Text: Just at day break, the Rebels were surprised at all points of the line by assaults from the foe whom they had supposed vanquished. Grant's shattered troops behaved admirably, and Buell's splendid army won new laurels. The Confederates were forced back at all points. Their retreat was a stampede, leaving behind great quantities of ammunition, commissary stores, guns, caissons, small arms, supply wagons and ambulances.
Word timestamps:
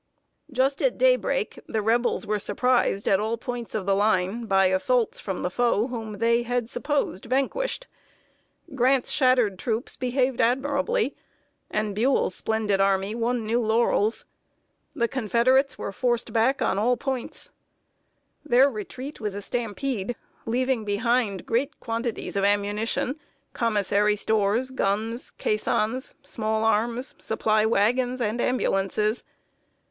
Just 0.51 0.81
at 0.81 0.97
day 0.97 1.15
break, 1.15 1.59
the 1.67 1.83
Rebels 1.83 2.25
were 2.25 2.39
surprised 2.39 3.07
at 3.07 3.19
all 3.19 3.37
points 3.37 3.75
of 3.75 3.85
the 3.85 3.93
line 3.93 4.45
by 4.47 4.65
assaults 4.65 5.19
from 5.19 5.43
the 5.43 5.51
foe 5.51 5.89
whom 5.89 6.17
they 6.17 6.41
had 6.41 6.67
supposed 6.67 7.25
vanquished. 7.25 7.85
Grant's 8.73 9.11
shattered 9.11 9.59
troops 9.59 9.95
behaved 9.95 10.41
admirably, 10.41 11.15
and 11.69 11.93
Buell's 11.93 12.33
splendid 12.33 12.81
army 12.81 13.13
won 13.13 13.43
new 13.43 13.61
laurels. 13.61 14.25
The 14.95 15.07
Confederates 15.07 15.77
were 15.77 15.91
forced 15.91 16.33
back 16.33 16.63
at 16.63 16.79
all 16.79 16.97
points. 16.97 17.51
Their 18.43 18.71
retreat 18.71 19.21
was 19.21 19.35
a 19.35 19.39
stampede, 19.43 20.15
leaving 20.47 20.83
behind 20.83 21.45
great 21.45 21.79
quantities 21.79 22.35
of 22.35 22.43
ammunition, 22.43 23.19
commissary 23.53 24.15
stores, 24.15 24.71
guns, 24.71 25.29
caissons, 25.29 26.15
small 26.23 26.63
arms, 26.63 27.13
supply 27.19 27.67
wagons 27.67 28.19
and 28.19 28.41
ambulances. 28.41 29.23